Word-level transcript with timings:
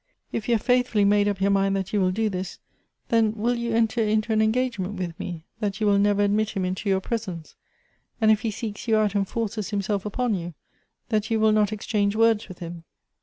If 0.31 0.49
you 0.49 0.55
have 0.55 0.63
faithfully 0.63 1.05
made 1.05 1.27
up 1.27 1.39
your 1.39 1.51
mind 1.51 1.75
that 1.75 1.93
you 1.93 2.01
will 2.01 2.09
do 2.09 2.27
this, 2.27 2.57
then 3.09 3.35
will 3.35 3.53
you 3.53 3.71
enter 3.75 4.01
into 4.01 4.33
an 4.33 4.41
engagement 4.41 4.95
with 4.95 5.13
me, 5.19 5.45
that 5.59 5.79
you 5.79 5.85
will 5.85 5.99
never 5.99 6.23
admit 6.23 6.49
him 6.57 6.65
into 6.65 6.89
your 6.89 6.99
presence; 7.01 7.53
and 8.19 8.31
if 8.31 8.41
he 8.41 8.49
seeks 8.49 8.87
you 8.87 8.97
out 8.97 9.13
and 9.13 9.27
forces 9.27 9.69
him 9.69 9.83
self 9.83 10.03
upon 10.03 10.33
you, 10.33 10.55
that 11.09 11.29
you 11.29 11.39
will 11.39 11.51
not 11.51 11.71
exchange 11.71 12.15
words 12.15 12.47
with 12.49 12.61
liim 12.61 12.81